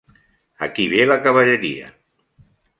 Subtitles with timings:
[0.67, 1.93] Aquí ve la cavalleria.